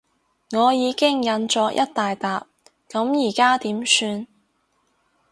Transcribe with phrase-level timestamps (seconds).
[0.49, 2.41] 我已經印咗一大疊，
[2.89, 4.25] 噉而家點算？